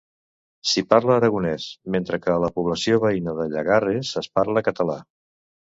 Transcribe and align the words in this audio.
S'hi 0.69 0.83
parla 0.93 1.17
aragonès, 1.21 1.67
mentre 1.97 2.19
que 2.25 2.33
a 2.37 2.39
la 2.45 2.51
població 2.57 2.99
veïna 3.05 3.37
de 3.43 3.47
Llaguarres 3.55 4.17
es 4.25 4.33
parla 4.41 4.69
català. 4.73 5.01